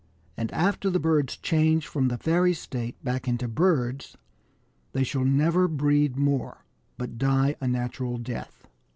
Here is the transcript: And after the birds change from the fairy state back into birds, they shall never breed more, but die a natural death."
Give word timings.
And 0.35 0.51
after 0.51 0.89
the 0.89 0.99
birds 0.99 1.37
change 1.37 1.85
from 1.85 2.07
the 2.07 2.17
fairy 2.17 2.55
state 2.55 2.95
back 3.05 3.27
into 3.27 3.47
birds, 3.47 4.17
they 4.93 5.03
shall 5.03 5.23
never 5.25 5.67
breed 5.67 6.17
more, 6.17 6.65
but 6.97 7.19
die 7.19 7.55
a 7.61 7.67
natural 7.67 8.17
death." 8.17 8.65